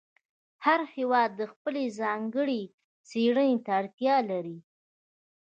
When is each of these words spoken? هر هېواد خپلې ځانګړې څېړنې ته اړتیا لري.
هر 0.65 0.81
هېواد 0.95 1.33
خپلې 1.51 1.83
ځانګړې 1.99 2.61
څېړنې 3.09 3.57
ته 3.65 3.71
اړتیا 3.79 4.15
لري. 4.29 4.57